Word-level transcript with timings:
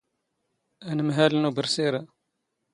ⴰⵏⵎⵀⴰⵍ 0.89 1.33
ⵏ 1.39 1.43
ⵓⴱⵔⵙⵉⵔⴰ. 1.49 2.01